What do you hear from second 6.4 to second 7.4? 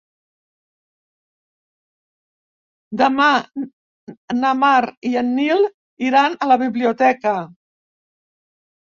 a la biblioteca.